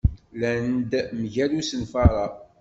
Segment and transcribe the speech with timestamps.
[0.39, 2.25] Llan-d mgal usenfar-a.